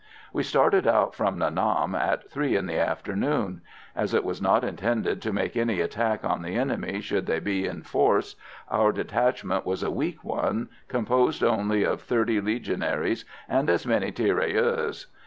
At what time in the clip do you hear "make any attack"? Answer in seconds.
5.31-6.25